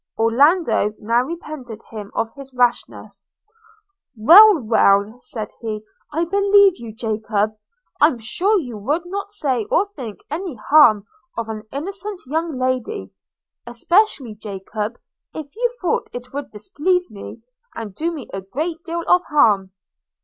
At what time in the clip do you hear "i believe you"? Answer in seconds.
6.11-6.91